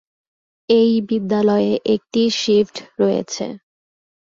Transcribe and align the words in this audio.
এই 0.69 0.91
বিদ্যালয়ে 1.09 1.73
একটি 1.95 2.21
শিফট 2.39 2.75
রয়েছে। 2.99 3.45